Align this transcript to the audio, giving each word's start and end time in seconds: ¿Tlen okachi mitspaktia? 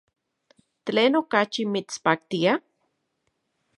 ¿Tlen 0.85 1.13
okachi 1.21 1.61
mitspaktia? 1.73 2.53